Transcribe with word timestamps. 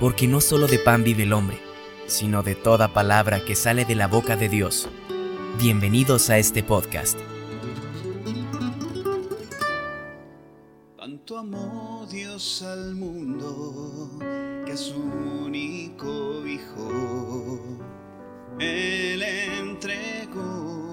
porque 0.00 0.28
no 0.28 0.40
solo 0.40 0.66
de 0.66 0.78
pan 0.78 1.02
vive 1.02 1.24
el 1.24 1.32
hombre, 1.32 1.58
sino 2.06 2.42
de 2.42 2.54
toda 2.54 2.92
palabra 2.92 3.44
que 3.44 3.54
sale 3.54 3.84
de 3.84 3.94
la 3.94 4.06
boca 4.06 4.36
de 4.36 4.48
Dios. 4.48 4.88
Bienvenidos 5.58 6.30
a 6.30 6.38
este 6.38 6.62
podcast. 6.62 7.18
Tanto 10.96 11.38
amó 11.38 12.06
Dios 12.10 12.62
al 12.62 12.94
mundo 12.94 14.18
que 14.64 14.72
a 14.72 14.76
su 14.76 15.00
único 15.00 16.46
Hijo 16.46 17.80
Él 18.60 19.22
entregó. 19.22 20.87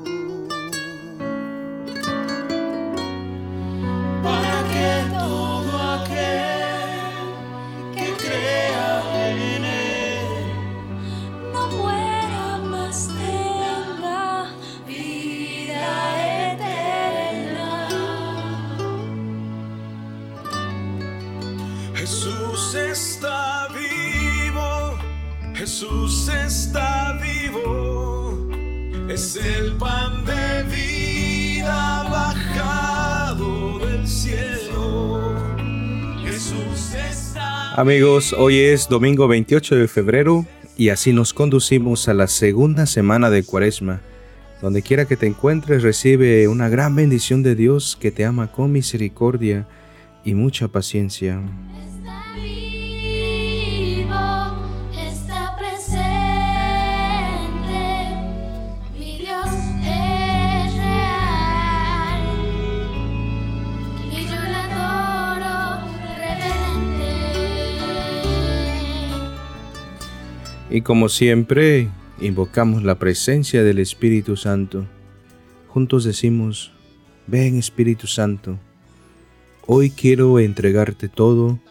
Amigos, 37.78 38.32
hoy 38.32 38.60
es 38.60 38.88
domingo 38.88 39.28
28 39.28 39.76
de 39.76 39.90
febrero 39.90 40.46
y 40.78 40.88
así 40.90 41.12
nos 41.12 41.34
conducimos 41.34 42.08
a 42.08 42.14
la 42.14 42.28
segunda 42.28 42.86
semana 42.86 43.30
de 43.30 43.44
Cuaresma. 43.44 44.00
Donde 44.62 44.82
quiera 44.82 45.04
que 45.04 45.18
te 45.18 45.28
encuentres, 45.28 45.84
recibe 45.84 46.48
una 46.48 46.70
gran 46.70 46.96
bendición 46.96 47.44
de 47.44 47.54
Dios 47.54 47.98
que 48.00 48.12
te 48.12 48.24
ama 48.24 48.50
con 48.50 48.72
misericordia 48.72 49.68
y 50.24 50.36
mucha 50.36 50.70
paciencia. 50.70 51.42
Y 70.76 70.82
como 70.82 71.08
siempre, 71.08 71.88
invocamos 72.20 72.84
la 72.84 73.00
presencia 73.00 73.64
del 73.64 73.80
Espíritu 73.80 74.36
Santo. 74.36 74.86
Juntos 75.70 76.04
decimos, 76.04 76.74
ven 77.28 77.56
Espíritu 77.58 78.08
Santo, 78.08 78.60
hoy 79.68 79.90
quiero 79.90 80.38
entregarte 80.38 81.08
todo 81.08 81.62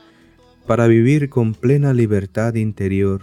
para 0.66 0.86
vivir 0.86 1.28
con 1.28 1.52
plena 1.52 1.92
libertad 1.92 2.54
interior, 2.54 3.20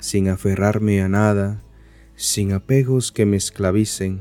sin 0.00 0.28
aferrarme 0.28 1.00
a 1.00 1.08
nada, 1.08 1.62
sin 2.14 2.52
apegos 2.52 3.10
que 3.10 3.24
me 3.24 3.38
esclavicen. 3.38 4.20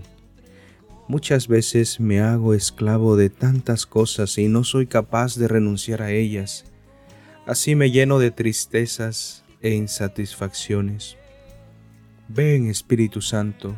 Muchas 1.10 1.50
veces 1.50 2.00
me 2.00 2.22
hago 2.22 2.54
esclavo 2.54 3.18
de 3.18 3.30
tantas 3.30 3.86
cosas 3.86 4.38
y 4.38 4.48
no 4.48 4.64
soy 4.64 4.88
capaz 4.88 5.36
de 5.36 5.50
renunciar 5.50 6.02
a 6.02 6.12
ellas. 6.12 6.64
Así 7.46 7.76
me 7.76 7.92
lleno 7.92 8.18
de 8.18 8.32
tristezas 8.32 9.44
e 9.62 9.74
insatisfacciones. 9.74 11.18
Ven 12.28 12.68
Espíritu 12.68 13.22
Santo, 13.22 13.78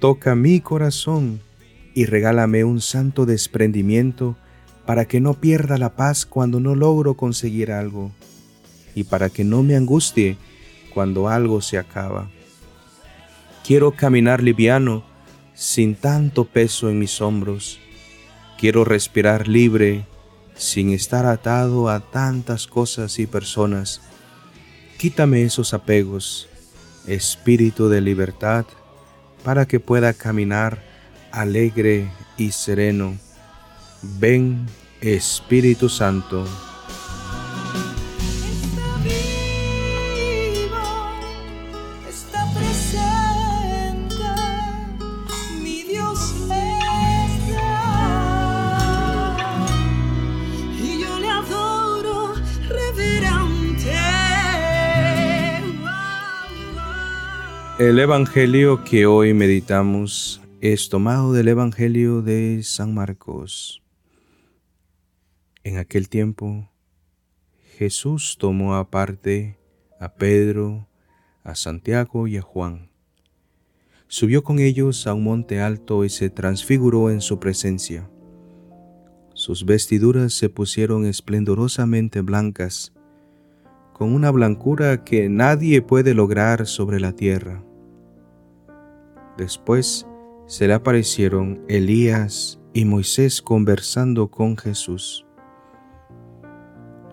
toca 0.00 0.34
mi 0.34 0.60
corazón 0.60 1.40
y 1.94 2.06
regálame 2.06 2.64
un 2.64 2.80
santo 2.80 3.26
desprendimiento 3.26 4.36
para 4.86 5.04
que 5.04 5.20
no 5.20 5.34
pierda 5.34 5.78
la 5.78 5.94
paz 5.94 6.26
cuando 6.26 6.60
no 6.60 6.74
logro 6.74 7.14
conseguir 7.14 7.70
algo 7.70 8.12
y 8.94 9.04
para 9.04 9.30
que 9.30 9.44
no 9.44 9.62
me 9.62 9.76
angustie 9.76 10.36
cuando 10.92 11.28
algo 11.28 11.60
se 11.60 11.78
acaba. 11.78 12.30
Quiero 13.64 13.92
caminar 13.92 14.42
liviano, 14.42 15.04
sin 15.54 15.94
tanto 15.94 16.44
peso 16.44 16.90
en 16.90 16.98
mis 16.98 17.20
hombros. 17.20 17.78
Quiero 18.58 18.84
respirar 18.84 19.46
libre, 19.46 20.04
sin 20.54 20.90
estar 20.90 21.26
atado 21.26 21.88
a 21.88 22.00
tantas 22.00 22.66
cosas 22.66 23.18
y 23.18 23.26
personas. 23.26 24.00
Quítame 25.02 25.42
esos 25.42 25.74
apegos, 25.74 26.48
espíritu 27.08 27.88
de 27.88 28.00
libertad, 28.00 28.64
para 29.42 29.66
que 29.66 29.80
pueda 29.80 30.12
caminar 30.12 30.80
alegre 31.32 32.08
y 32.36 32.52
sereno. 32.52 33.18
Ven, 34.20 34.64
Espíritu 35.00 35.88
Santo. 35.88 36.46
El 57.82 57.98
Evangelio 57.98 58.84
que 58.84 59.06
hoy 59.06 59.34
meditamos 59.34 60.40
es 60.60 60.88
tomado 60.88 61.32
del 61.32 61.48
Evangelio 61.48 62.22
de 62.22 62.60
San 62.62 62.94
Marcos. 62.94 63.82
En 65.64 65.78
aquel 65.78 66.08
tiempo, 66.08 66.70
Jesús 67.76 68.36
tomó 68.38 68.76
aparte 68.76 69.58
a 69.98 70.14
Pedro, 70.14 70.86
a 71.42 71.56
Santiago 71.56 72.28
y 72.28 72.36
a 72.36 72.42
Juan. 72.42 72.88
Subió 74.06 74.44
con 74.44 74.60
ellos 74.60 75.08
a 75.08 75.14
un 75.14 75.24
monte 75.24 75.60
alto 75.60 76.04
y 76.04 76.08
se 76.08 76.30
transfiguró 76.30 77.10
en 77.10 77.20
su 77.20 77.40
presencia. 77.40 78.08
Sus 79.34 79.66
vestiduras 79.66 80.34
se 80.34 80.48
pusieron 80.48 81.04
esplendorosamente 81.04 82.20
blancas, 82.20 82.92
con 83.92 84.14
una 84.14 84.30
blancura 84.30 85.02
que 85.02 85.28
nadie 85.28 85.82
puede 85.82 86.14
lograr 86.14 86.68
sobre 86.68 87.00
la 87.00 87.10
tierra. 87.10 87.64
Después 89.36 90.06
se 90.46 90.66
le 90.66 90.74
aparecieron 90.74 91.64
Elías 91.68 92.60
y 92.74 92.84
Moisés 92.84 93.42
conversando 93.42 94.30
con 94.30 94.56
Jesús. 94.56 95.26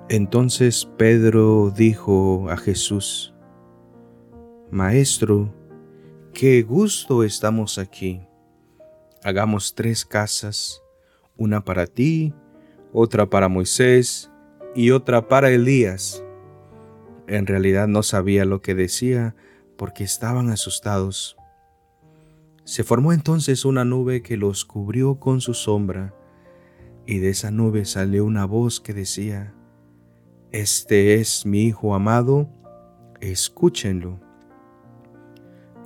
Entonces 0.09 0.89
Pedro 0.97 1.71
dijo 1.75 2.49
a 2.49 2.57
Jesús, 2.57 3.33
Maestro, 4.71 5.53
qué 6.33 6.63
gusto 6.63 7.23
estamos 7.23 7.77
aquí. 7.77 8.21
Hagamos 9.23 9.75
tres 9.75 10.05
casas, 10.05 10.81
una 11.37 11.63
para 11.63 11.85
ti, 11.85 12.33
otra 12.91 13.29
para 13.29 13.49
Moisés 13.49 14.31
y 14.75 14.91
otra 14.91 15.27
para 15.27 15.49
Elías. 15.49 16.23
En 17.27 17.45
realidad 17.45 17.87
no 17.87 18.01
sabía 18.03 18.45
lo 18.45 18.61
que 18.61 18.75
decía 18.75 19.35
porque 19.77 20.03
estaban 20.03 20.49
asustados. 20.49 21.38
Se 22.69 22.83
formó 22.83 23.13
entonces 23.13 23.65
una 23.65 23.83
nube 23.83 24.21
que 24.21 24.37
los 24.37 24.63
cubrió 24.63 25.15
con 25.15 25.41
su 25.41 25.55
sombra, 25.55 26.13
y 27.07 27.17
de 27.17 27.29
esa 27.29 27.49
nube 27.49 27.83
salió 27.83 28.23
una 28.23 28.45
voz 28.45 28.79
que 28.79 28.93
decía, 28.93 29.55
Este 30.51 31.15
es 31.15 31.47
mi 31.47 31.63
Hijo 31.63 31.95
amado, 31.95 32.47
escúchenlo. 33.21 34.19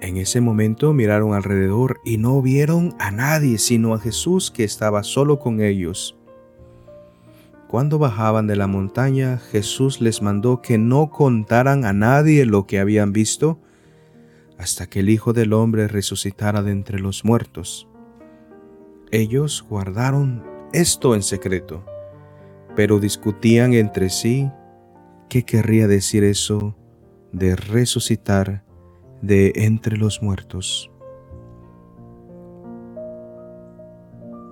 En 0.01 0.17
ese 0.17 0.41
momento 0.41 0.91
miraron 0.91 1.33
alrededor 1.33 2.01
y 2.03 2.17
no 2.17 2.41
vieron 2.41 2.93
a 2.99 3.11
nadie 3.11 3.59
sino 3.59 3.93
a 3.93 3.99
Jesús 3.99 4.51
que 4.51 4.65
estaba 4.65 5.03
solo 5.03 5.39
con 5.39 5.61
ellos. 5.61 6.19
Cuando 7.69 7.97
bajaban 7.97 8.45
de 8.45 8.57
la 8.57 8.67
montaña, 8.67 9.37
Jesús 9.37 10.01
les 10.01 10.21
mandó 10.21 10.61
que 10.61 10.77
no 10.77 11.11
contaran 11.11 11.85
a 11.85 11.93
nadie 11.93 12.45
lo 12.45 12.67
que 12.67 12.79
habían 12.79 13.13
visto, 13.13 13.61
hasta 14.57 14.87
que 14.87 14.99
el 14.99 15.09
Hijo 15.09 15.33
del 15.33 15.53
Hombre 15.53 15.87
resucitara 15.87 16.61
de 16.61 16.71
entre 16.71 16.99
los 16.99 17.25
muertos. 17.25 17.87
Ellos 19.11 19.65
guardaron 19.69 20.43
esto 20.73 21.15
en 21.15 21.21
secreto, 21.21 21.85
pero 22.75 22.99
discutían 22.99 23.73
entre 23.73 24.09
sí 24.09 24.49
qué 25.29 25.43
querría 25.43 25.87
decir 25.87 26.23
eso 26.23 26.75
de 27.31 27.55
resucitar 27.55 28.63
de 29.21 29.53
entre 29.55 29.97
los 29.97 30.21
muertos. 30.21 30.91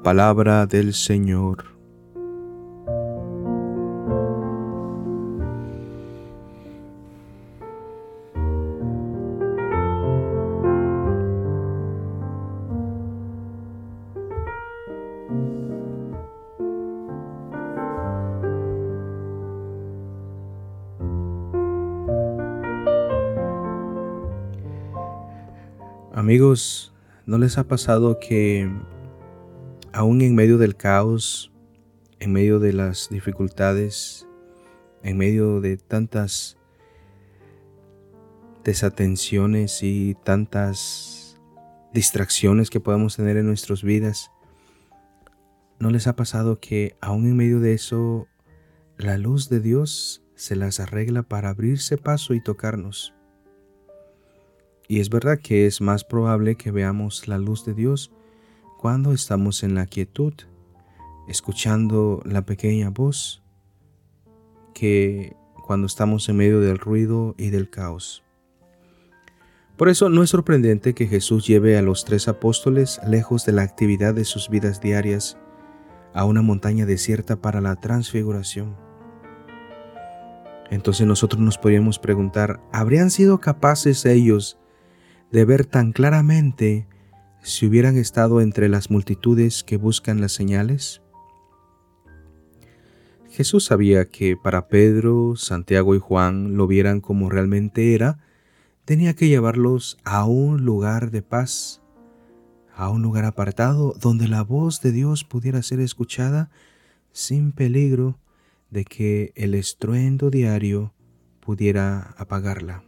Palabra 0.04 0.66
del 0.66 0.94
Señor. 0.94 1.71
Amigos, 26.32 26.94
¿no 27.26 27.38
les 27.38 27.58
ha 27.58 27.68
pasado 27.68 28.18
que 28.18 28.72
aún 29.92 30.22
en 30.22 30.34
medio 30.34 30.58
del 30.58 30.78
caos, 30.78 31.52
en 32.22 32.32
medio 32.32 32.60
de 32.60 32.72
las 32.72 33.10
dificultades, 33.10 34.30
en 35.04 35.18
medio 35.18 35.60
de 35.60 35.76
tantas 35.76 36.58
desatenciones 38.64 39.84
y 39.84 40.16
tantas 40.24 41.38
distracciones 41.94 42.70
que 42.70 42.80
podemos 42.80 43.18
tener 43.18 43.36
en 43.36 43.48
nuestras 43.48 43.84
vidas, 43.84 44.32
¿no 45.80 45.90
les 45.90 46.08
ha 46.08 46.16
pasado 46.16 46.62
que 46.62 46.96
aún 47.02 47.26
en 47.26 47.36
medio 47.36 47.60
de 47.60 47.74
eso 47.74 48.30
la 48.98 49.18
luz 49.18 49.50
de 49.50 49.60
Dios 49.60 50.24
se 50.36 50.56
las 50.56 50.80
arregla 50.80 51.24
para 51.24 51.50
abrirse 51.50 51.98
paso 51.98 52.34
y 52.34 52.42
tocarnos? 52.42 53.14
Y 54.92 55.00
es 55.00 55.10
verdad 55.10 55.40
que 55.40 55.68
es 55.68 55.80
más 55.80 56.04
probable 56.04 56.56
que 56.56 56.70
veamos 56.70 57.30
la 57.30 57.38
luz 57.38 57.64
de 57.64 57.74
Dios 57.74 58.12
cuando 58.78 59.14
estamos 59.14 59.64
en 59.64 59.74
la 59.74 59.86
quietud, 59.86 60.34
escuchando 61.30 62.22
la 62.26 62.42
pequeña 62.42 62.90
voz, 62.90 63.42
que 64.74 65.34
cuando 65.66 65.88
estamos 65.88 66.28
en 66.28 66.36
medio 66.36 66.60
del 66.60 66.78
ruido 66.78 67.36
y 67.38 67.52
del 67.52 67.70
caos. 67.70 68.22
Por 69.78 69.88
eso 69.88 70.10
no 70.10 70.24
es 70.24 70.32
sorprendente 70.32 70.94
que 70.94 71.08
Jesús 71.08 71.48
lleve 71.48 71.78
a 71.78 71.82
los 71.82 72.04
tres 72.04 72.28
apóstoles 72.28 73.00
lejos 73.08 73.46
de 73.46 73.54
la 73.54 73.62
actividad 73.62 74.14
de 74.14 74.26
sus 74.26 74.50
vidas 74.50 74.82
diarias 74.82 75.38
a 76.14 76.26
una 76.26 76.42
montaña 76.42 76.86
desierta 76.86 77.38
para 77.38 77.62
la 77.62 77.78
transfiguración. 77.78 78.76
Entonces 80.70 81.08
nosotros 81.08 81.42
nos 81.42 81.58
podríamos 81.58 81.98
preguntar, 81.98 82.60
¿habrían 82.74 83.10
sido 83.10 83.40
capaces 83.40 84.06
ellos 84.06 84.58
de 85.32 85.46
ver 85.46 85.66
tan 85.66 85.92
claramente 85.92 86.88
si 87.42 87.66
hubieran 87.66 87.98
estado 87.98 88.42
entre 88.42 88.70
las 88.70 88.92
multitudes 88.92 89.64
que 89.64 89.78
buscan 89.78 90.22
las 90.22 90.34
señales? 90.34 91.02
Jesús 93.30 93.66
sabía 93.66 94.10
que 94.10 94.36
para 94.36 94.68
Pedro, 94.68 95.36
Santiago 95.38 95.96
y 95.96 96.00
Juan 96.00 96.58
lo 96.58 96.68
vieran 96.68 97.00
como 97.00 97.30
realmente 97.30 97.96
era, 97.96 98.20
tenía 98.84 99.16
que 99.16 99.30
llevarlos 99.30 99.98
a 100.04 100.26
un 100.26 100.66
lugar 100.66 101.12
de 101.12 101.22
paz, 101.22 101.82
a 102.76 102.90
un 102.90 103.02
lugar 103.02 103.24
apartado 103.24 103.96
donde 104.02 104.28
la 104.28 104.44
voz 104.44 104.82
de 104.82 104.92
Dios 104.92 105.24
pudiera 105.24 105.62
ser 105.62 105.80
escuchada 105.80 106.50
sin 107.14 107.54
peligro 107.54 108.20
de 108.70 108.84
que 108.84 109.32
el 109.36 109.56
estruendo 109.56 110.30
diario 110.30 110.94
pudiera 111.40 112.14
apagarla. 112.18 112.84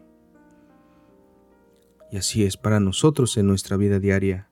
Y 2.14 2.18
así 2.18 2.44
es 2.44 2.58
para 2.58 2.80
nosotros 2.80 3.38
en 3.38 3.48
nuestra 3.48 3.76
vida 3.76 3.98
diaria. 3.98 4.48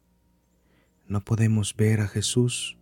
No 1.08 1.24
podemos 1.24 1.76
ver 1.76 2.02
a 2.02 2.08
Jesús 2.08 2.80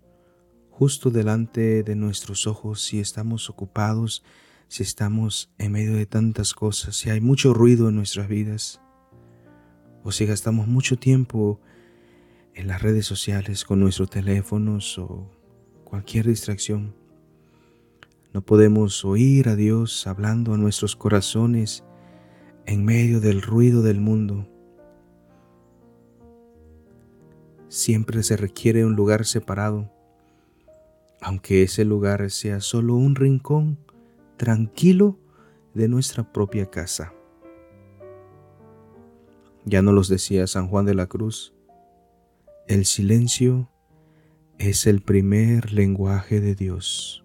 justo 0.69 1.11
delante 1.11 1.83
de 1.83 1.95
nuestros 1.95 2.47
ojos 2.47 2.81
si 2.81 3.01
estamos 3.01 3.49
ocupados, 3.49 4.23
si 4.69 4.83
estamos 4.83 5.51
en 5.57 5.73
medio 5.73 5.95
de 5.95 6.05
tantas 6.05 6.53
cosas, 6.53 6.95
si 6.95 7.09
hay 7.09 7.19
mucho 7.19 7.53
ruido 7.53 7.89
en 7.89 7.97
nuestras 7.97 8.29
vidas, 8.29 8.79
o 10.05 10.13
si 10.13 10.25
gastamos 10.25 10.69
mucho 10.69 10.97
tiempo 10.97 11.59
en 12.53 12.67
las 12.67 12.81
redes 12.81 13.05
sociales 13.05 13.65
con 13.65 13.81
nuestros 13.81 14.09
teléfonos 14.09 14.97
o 14.97 15.29
cualquier 15.83 16.25
distracción. 16.25 16.95
No 18.33 18.45
podemos 18.45 19.03
oír 19.03 19.49
a 19.49 19.57
Dios 19.57 20.07
hablando 20.07 20.53
a 20.53 20.57
nuestros 20.57 20.95
corazones 20.95 21.83
en 22.65 22.85
medio 22.85 23.19
del 23.19 23.41
ruido 23.41 23.81
del 23.81 23.99
mundo. 23.99 24.48
Siempre 27.69 28.23
se 28.23 28.35
requiere 28.35 28.83
un 28.83 28.95
lugar 28.95 29.25
separado, 29.25 29.91
aunque 31.21 31.63
ese 31.63 31.85
lugar 31.85 32.29
sea 32.31 32.61
solo 32.61 32.95
un 32.95 33.15
rincón 33.15 33.77
tranquilo 34.37 35.19
de 35.75 35.87
nuestra 35.87 36.33
propia 36.33 36.65
casa. 36.65 37.13
Ya 39.65 39.83
no 39.83 39.91
los 39.91 40.09
decía 40.09 40.47
San 40.47 40.67
Juan 40.67 40.85
de 40.85 40.95
la 40.95 41.05
Cruz, 41.05 41.53
el 42.67 42.85
silencio 42.85 43.69
es 44.57 44.87
el 44.87 45.01
primer 45.01 45.71
lenguaje 45.71 46.41
de 46.41 46.55
Dios. 46.55 47.23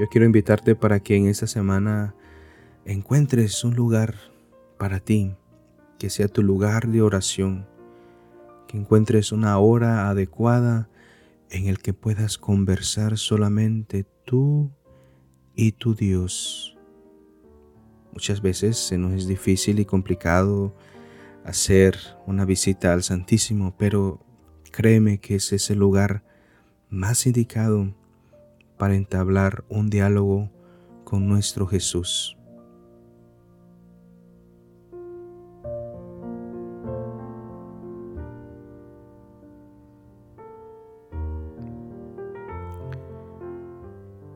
Yo 0.00 0.08
quiero 0.08 0.24
invitarte 0.24 0.74
para 0.74 1.00
que 1.00 1.14
en 1.14 1.26
esta 1.26 1.46
semana 1.46 2.14
encuentres 2.86 3.64
un 3.64 3.74
lugar 3.74 4.14
para 4.78 4.98
ti, 4.98 5.36
que 5.98 6.08
sea 6.08 6.26
tu 6.26 6.42
lugar 6.42 6.88
de 6.88 7.02
oración, 7.02 7.66
que 8.66 8.78
encuentres 8.78 9.30
una 9.30 9.58
hora 9.58 10.08
adecuada 10.08 10.88
en 11.50 11.66
el 11.66 11.80
que 11.80 11.92
puedas 11.92 12.38
conversar 12.38 13.18
solamente 13.18 14.06
tú 14.24 14.70
y 15.54 15.72
tu 15.72 15.94
Dios. 15.94 16.78
Muchas 18.14 18.40
veces 18.40 18.78
se 18.78 18.96
nos 18.96 19.12
es 19.12 19.26
difícil 19.26 19.80
y 19.80 19.84
complicado 19.84 20.74
hacer 21.44 21.98
una 22.26 22.46
visita 22.46 22.94
al 22.94 23.02
Santísimo, 23.02 23.74
pero 23.76 24.24
créeme 24.72 25.18
que 25.18 25.34
ese 25.34 25.56
es 25.56 25.68
el 25.68 25.78
lugar 25.78 26.24
más 26.88 27.26
indicado 27.26 27.99
para 28.80 28.94
entablar 28.94 29.62
un 29.68 29.90
diálogo 29.90 30.50
con 31.04 31.28
nuestro 31.28 31.66
Jesús. 31.66 32.34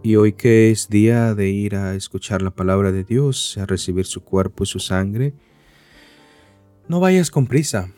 Y 0.02 0.16
hoy 0.16 0.34
que 0.34 0.70
es 0.70 0.90
día 0.90 1.34
de 1.34 1.48
ir 1.48 1.74
a 1.74 1.94
escuchar 1.94 2.42
la 2.42 2.50
palabra 2.50 2.92
de 2.92 3.02
Dios, 3.02 3.56
a 3.56 3.64
recibir 3.64 4.04
su 4.04 4.24
cuerpo 4.24 4.64
y 4.64 4.66
su 4.66 4.78
sangre, 4.78 5.32
no 6.86 7.00
vayas 7.00 7.30
con 7.30 7.46
prisa. 7.46 7.90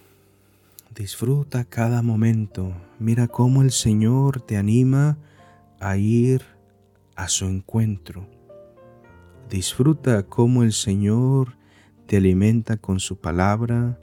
Disfruta 0.95 1.65
cada 1.65 2.03
momento. 2.03 2.73
Mira 3.01 3.27
cómo 3.27 3.63
el 3.63 3.73
Señor 3.73 4.41
te 4.43 4.57
anima 4.57 5.19
a 5.81 5.97
ir 5.97 6.43
a 7.15 7.29
su 7.29 7.47
encuentro. 7.47 8.29
Disfruta 9.49 10.25
cómo 10.25 10.63
el 10.63 10.73
Señor 10.73 11.57
te 12.07 12.17
alimenta 12.17 12.77
con 12.77 13.01
su 13.01 13.21
palabra, 13.21 14.01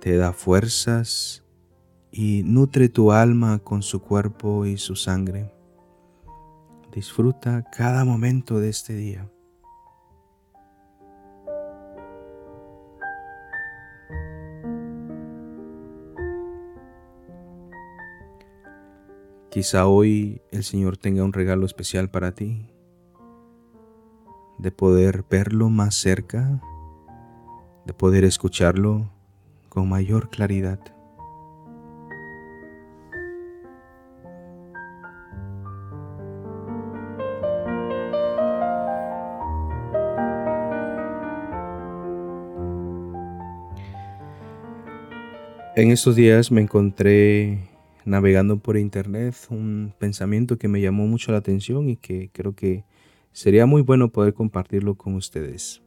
te 0.00 0.16
da 0.16 0.32
fuerzas 0.32 1.44
y 2.10 2.42
nutre 2.44 2.88
tu 2.88 3.12
alma 3.12 3.58
con 3.58 3.82
su 3.82 4.00
cuerpo 4.00 4.66
y 4.66 4.78
su 4.78 4.96
sangre. 4.96 5.52
Disfruta 6.92 7.64
cada 7.70 8.04
momento 8.04 8.58
de 8.58 8.70
este 8.70 8.94
día. 8.94 9.30
Quizá 19.56 19.86
hoy 19.86 20.42
el 20.50 20.64
Señor 20.64 20.98
tenga 20.98 21.24
un 21.24 21.32
regalo 21.32 21.64
especial 21.64 22.10
para 22.10 22.34
ti, 22.34 22.66
de 24.58 24.70
poder 24.70 25.24
verlo 25.30 25.70
más 25.70 25.94
cerca, 25.94 26.60
de 27.86 27.94
poder 27.94 28.24
escucharlo 28.24 29.10
con 29.70 29.88
mayor 29.88 30.28
claridad. 30.28 30.78
En 45.76 45.90
estos 45.90 46.14
días 46.14 46.52
me 46.52 46.60
encontré 46.60 47.75
navegando 48.06 48.58
por 48.58 48.78
internet 48.78 49.34
un 49.50 49.92
pensamiento 49.98 50.56
que 50.56 50.68
me 50.68 50.80
llamó 50.80 51.06
mucho 51.06 51.32
la 51.32 51.38
atención 51.38 51.90
y 51.90 51.96
que 51.96 52.30
creo 52.32 52.54
que 52.54 52.84
sería 53.32 53.66
muy 53.66 53.82
bueno 53.82 54.10
poder 54.10 54.32
compartirlo 54.32 54.94
con 54.94 55.14
ustedes. 55.14 55.82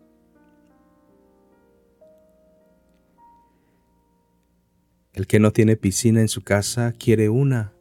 El 5.13 5.27
que 5.27 5.39
no 5.39 5.51
tiene 5.51 5.77
piscina 5.77 6.21
en 6.21 6.27
su 6.27 6.43
casa 6.43 6.91
quiere 6.91 7.29
una 7.29 7.73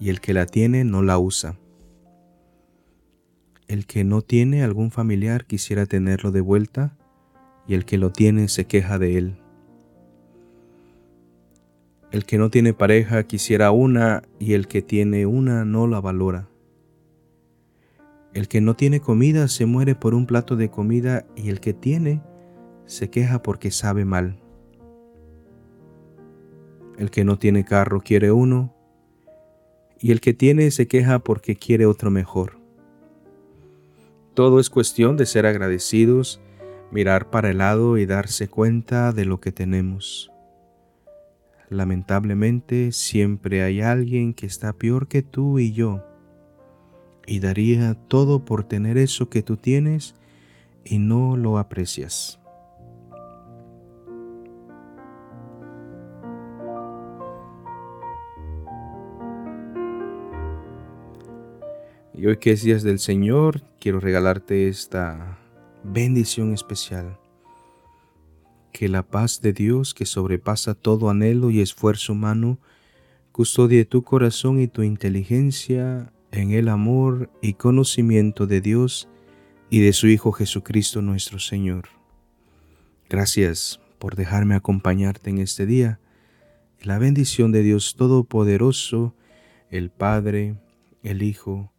y 0.00 0.08
el 0.08 0.20
que 0.20 0.34
la 0.34 0.46
tiene 0.46 0.84
no 0.84 1.02
la 1.02 1.18
usa. 1.18 1.58
El 3.68 3.86
que 3.86 4.04
no 4.04 4.22
tiene 4.22 4.62
algún 4.62 4.90
familiar 4.90 5.46
quisiera 5.46 5.86
tenerlo 5.86 6.32
de 6.32 6.40
vuelta 6.40 6.96
y 7.66 7.74
el 7.74 7.84
que 7.84 7.98
lo 7.98 8.10
tiene 8.10 8.48
se 8.48 8.66
queja 8.66 8.98
de 8.98 9.18
él. 9.18 9.43
El 12.14 12.24
que 12.26 12.38
no 12.38 12.48
tiene 12.48 12.72
pareja 12.74 13.24
quisiera 13.24 13.72
una 13.72 14.22
y 14.38 14.52
el 14.52 14.68
que 14.68 14.82
tiene 14.82 15.26
una 15.26 15.64
no 15.64 15.88
la 15.88 16.00
valora. 16.00 16.48
El 18.32 18.46
que 18.46 18.60
no 18.60 18.76
tiene 18.76 19.00
comida 19.00 19.48
se 19.48 19.66
muere 19.66 19.96
por 19.96 20.14
un 20.14 20.24
plato 20.24 20.54
de 20.54 20.70
comida 20.70 21.26
y 21.34 21.48
el 21.48 21.58
que 21.58 21.74
tiene 21.74 22.22
se 22.86 23.10
queja 23.10 23.42
porque 23.42 23.72
sabe 23.72 24.04
mal. 24.04 24.38
El 26.98 27.10
que 27.10 27.24
no 27.24 27.36
tiene 27.36 27.64
carro 27.64 28.00
quiere 28.00 28.30
uno 28.30 28.72
y 29.98 30.12
el 30.12 30.20
que 30.20 30.34
tiene 30.34 30.70
se 30.70 30.86
queja 30.86 31.18
porque 31.18 31.56
quiere 31.56 31.84
otro 31.84 32.12
mejor. 32.12 32.60
Todo 34.34 34.60
es 34.60 34.70
cuestión 34.70 35.16
de 35.16 35.26
ser 35.26 35.46
agradecidos, 35.46 36.40
mirar 36.92 37.28
para 37.30 37.50
el 37.50 37.58
lado 37.58 37.98
y 37.98 38.06
darse 38.06 38.46
cuenta 38.46 39.10
de 39.10 39.24
lo 39.24 39.40
que 39.40 39.50
tenemos. 39.50 40.30
Lamentablemente 41.70 42.92
siempre 42.92 43.62
hay 43.62 43.80
alguien 43.80 44.34
que 44.34 44.46
está 44.46 44.72
peor 44.72 45.08
que 45.08 45.22
tú 45.22 45.58
y 45.58 45.72
yo 45.72 46.04
y 47.26 47.40
daría 47.40 47.94
todo 47.94 48.44
por 48.44 48.64
tener 48.64 48.98
eso 48.98 49.30
que 49.30 49.42
tú 49.42 49.56
tienes 49.56 50.14
y 50.84 50.98
no 50.98 51.36
lo 51.36 51.58
aprecias. 51.58 52.38
Y 62.12 62.26
hoy 62.26 62.36
que 62.36 62.52
es 62.52 62.62
días 62.62 62.82
del 62.82 63.00
Señor, 63.00 63.62
quiero 63.80 63.98
regalarte 63.98 64.68
esta 64.68 65.38
bendición 65.82 66.52
especial. 66.52 67.18
Que 68.74 68.88
la 68.88 69.04
paz 69.04 69.40
de 69.40 69.52
Dios, 69.52 69.94
que 69.94 70.04
sobrepasa 70.04 70.74
todo 70.74 71.08
anhelo 71.08 71.48
y 71.52 71.60
esfuerzo 71.60 72.12
humano, 72.12 72.58
custodie 73.30 73.84
tu 73.84 74.02
corazón 74.02 74.60
y 74.60 74.66
tu 74.66 74.82
inteligencia 74.82 76.12
en 76.32 76.50
el 76.50 76.68
amor 76.68 77.30
y 77.40 77.52
conocimiento 77.52 78.48
de 78.48 78.60
Dios 78.60 79.08
y 79.70 79.78
de 79.78 79.92
su 79.92 80.08
Hijo 80.08 80.32
Jesucristo 80.32 81.02
nuestro 81.02 81.38
Señor. 81.38 81.84
Gracias 83.08 83.78
por 84.00 84.16
dejarme 84.16 84.56
acompañarte 84.56 85.30
en 85.30 85.38
este 85.38 85.66
día. 85.66 86.00
La 86.82 86.98
bendición 86.98 87.52
de 87.52 87.62
Dios 87.62 87.94
Todopoderoso, 87.94 89.14
el 89.70 89.90
Padre, 89.90 90.56
el 91.04 91.22
Hijo 91.22 91.72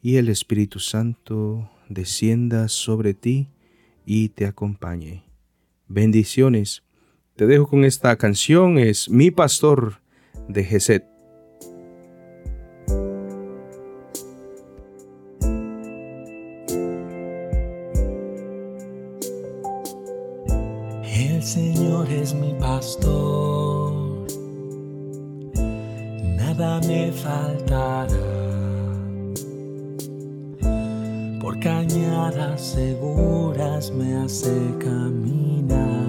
y 0.00 0.14
el 0.14 0.28
Espíritu 0.28 0.78
Santo 0.78 1.68
descienda 1.88 2.68
sobre 2.68 3.14
ti 3.14 3.48
y 4.04 4.28
te 4.28 4.46
acompañe. 4.46 5.25
Bendiciones. 5.88 6.82
Te 7.36 7.46
dejo 7.46 7.68
con 7.68 7.84
esta 7.84 8.16
canción, 8.16 8.78
es 8.78 9.08
Mi 9.08 9.30
Pastor 9.30 10.00
de 10.48 10.64
Geset. 10.64 11.04
El 21.04 21.42
Señor 21.42 22.10
es 22.10 22.34
mi 22.34 22.52
pastor, 22.54 24.26
nada 26.36 26.80
me 26.80 27.12
faltará. 27.12 28.45
Cañadas 31.60 32.60
seguras 32.60 33.90
me 33.90 34.16
hace 34.16 34.52
caminar. 34.78 36.05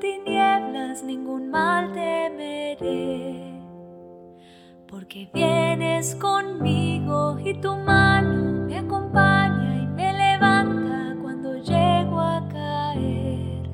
Tinieblas, 0.00 1.04
ningún 1.04 1.50
mal 1.50 1.92
temeré 1.92 3.50
porque 4.90 5.28
vienes 5.32 6.16
conmigo 6.16 7.38
y 7.44 7.54
tu 7.54 7.74
mano 7.76 8.66
me 8.66 8.78
acompaña 8.78 9.82
y 9.82 9.86
me 9.86 10.12
levanta 10.12 11.16
cuando 11.22 11.56
llego 11.56 12.20
a 12.20 12.48
caer. 12.48 13.70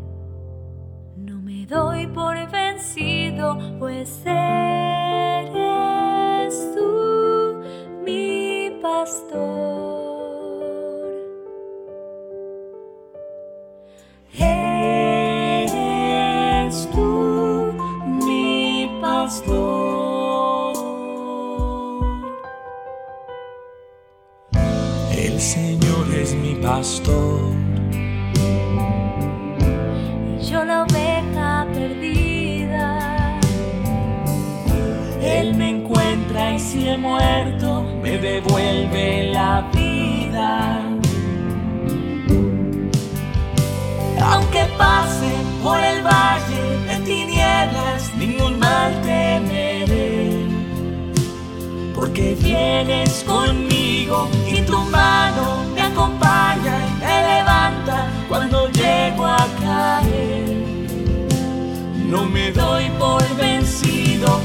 No 1.16 1.40
me 1.40 1.66
doy 1.66 2.06
por 2.08 2.36
vencido, 2.50 3.58
pues 3.78 4.22
eres 4.26 4.75
Él 35.26 35.54
me 35.54 35.70
encuentra 35.70 36.54
y 36.54 36.58
si 36.60 36.88
he 36.88 36.96
muerto, 36.96 37.82
me 38.00 38.16
devuelve 38.16 39.32
la 39.32 39.68
vida. 39.74 40.80
Aunque 44.22 44.64
pase 44.78 45.32
por 45.64 45.78
el 45.82 46.02
valle 46.02 46.62
de 46.88 46.96
tinieblas, 47.04 48.14
ningún 48.16 48.58
mal 48.60 48.92
temeré. 49.02 50.46
Porque 51.94 52.36
vienes 52.40 53.24
conmigo 53.24 54.28
y 54.48 54.60
tu 54.60 54.78
mano 54.78 55.64
me 55.74 55.82
acompaña 55.82 56.74
y 56.88 57.04
me 57.04 57.16
levanta 57.34 58.06
cuando 58.28 58.68
llego 58.68 59.26
a 59.26 59.46
caer. 59.60 60.56
No 62.08 62.24
me 62.26 62.52
doy 62.52 62.88
por 62.98 63.22
vencido, 63.36 64.40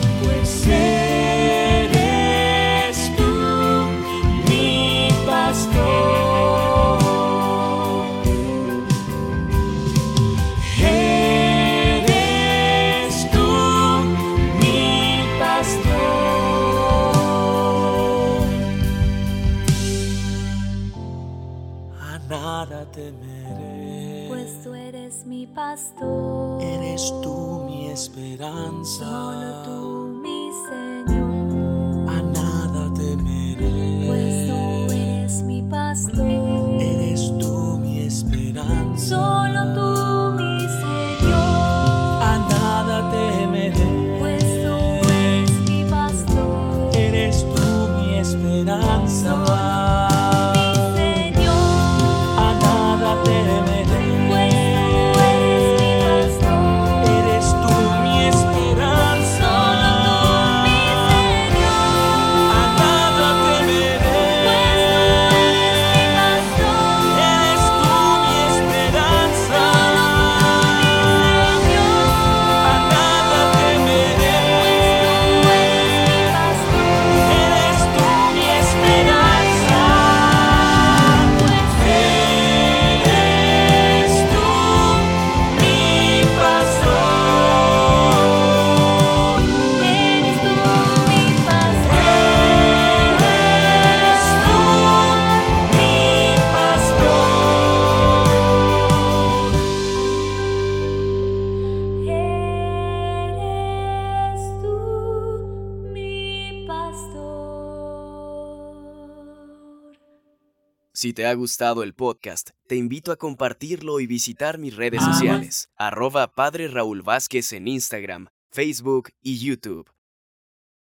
Si 111.02 111.14
te 111.14 111.26
ha 111.26 111.34
gustado 111.34 111.82
el 111.82 111.96
podcast, 111.96 112.52
te 112.68 112.76
invito 112.76 113.12
a 113.12 113.16
compartirlo 113.16 114.00
y 114.02 114.06
visitar 114.06 114.60
mis 114.60 114.76
redes 114.76 115.02
Ama. 115.02 115.14
sociales, 115.14 115.72
arroba 115.76 116.32
Padre 116.36 116.68
Raúl 116.68 117.02
Vázquez 117.02 117.54
en 117.54 117.68
Instagram, 117.68 118.28
Facebook 118.52 119.10
y 119.20 119.40
YouTube. 119.40 119.90